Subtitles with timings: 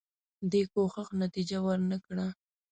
[0.51, 2.27] دې کوښښ نتیجه ورنه کړه.